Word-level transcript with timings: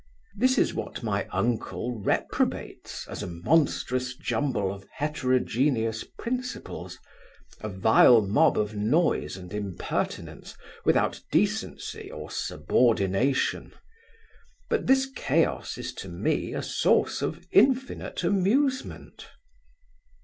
This 0.35 0.57
is 0.57 0.73
what 0.73 1.03
my 1.03 1.27
uncle 1.31 1.99
reprobates, 1.99 3.07
as 3.07 3.21
a 3.21 3.27
monstrous 3.27 4.15
jumble 4.15 4.73
of 4.73 4.87
heterogeneous 4.95 6.03
principles; 6.17 6.97
a 7.59 7.69
vile 7.69 8.21
mob 8.23 8.57
of 8.57 8.75
noise 8.75 9.37
and 9.37 9.53
impertinence, 9.53 10.57
without 10.85 11.19
decency 11.31 12.09
or 12.09 12.31
subordination. 12.31 13.73
But 14.71 14.87
this 14.87 15.05
chaos 15.15 15.77
is 15.77 15.93
to 16.01 16.09
me 16.09 16.55
a 16.55 16.63
source 16.63 17.21
of 17.21 17.45
infinite 17.51 18.23
amusement. 18.23 19.27